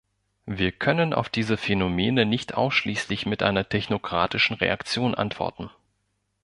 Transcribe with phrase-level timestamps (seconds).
[0.47, 5.69] Wir können auf diese Phänomene nicht ausschließlich mit einer technokratischen Reaktion antworten.